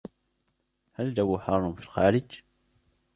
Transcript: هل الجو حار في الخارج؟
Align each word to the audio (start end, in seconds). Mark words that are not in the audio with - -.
هل 0.93 1.05
الجو 1.05 1.37
حار 1.37 1.73
في 1.73 1.81
الخارج؟ 1.81 2.41